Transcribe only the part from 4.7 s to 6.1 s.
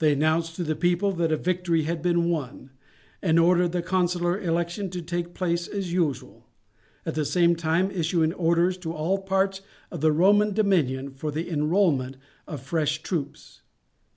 to take place as